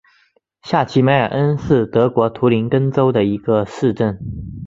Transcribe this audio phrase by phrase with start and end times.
[0.63, 4.17] 下齐梅尔恩是德国图林根州的一个市镇。